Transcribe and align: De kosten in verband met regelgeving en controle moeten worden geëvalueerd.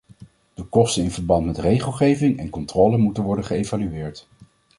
De 0.53 0.63
kosten 0.65 1.03
in 1.03 1.11
verband 1.11 1.45
met 1.45 1.57
regelgeving 1.57 2.39
en 2.39 2.49
controle 2.49 2.97
moeten 2.97 3.23
worden 3.23 3.45
geëvalueerd. 3.45 4.27